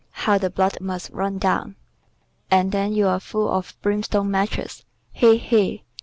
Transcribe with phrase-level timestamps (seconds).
[0.25, 1.75] How the blood must run down.
[2.49, 4.83] And then you're full of brimstone matches.
[5.11, 5.37] He!
[5.37, 5.83] he!"